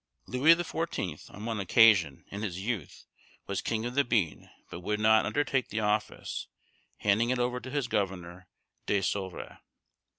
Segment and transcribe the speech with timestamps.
[0.25, 3.05] Louis the Fourteenth, on one occasion, in his youth,
[3.45, 6.47] was king of the bean, but would not undertake the office,
[6.97, 8.47] handing it over to his governor,
[8.87, 9.61] De Souvre.